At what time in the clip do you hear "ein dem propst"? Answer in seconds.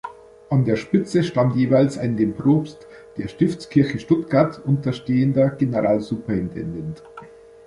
1.99-2.87